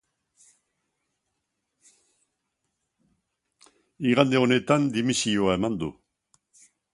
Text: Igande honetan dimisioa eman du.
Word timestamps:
Igande 4.13 4.41
honetan 4.45 4.89
dimisioa 4.97 5.59
eman 5.61 5.77
du. 5.85 5.93